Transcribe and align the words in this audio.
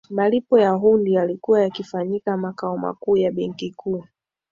malipo 0.09 0.59
ya 0.59 0.69
hundi 0.73 1.13
yalikuwa 1.13 1.61
yakifanyika 1.61 2.37
makao 2.37 2.77
makuu 2.77 3.17
ya 3.17 3.31
benki 3.31 3.71
kuu 3.71 4.03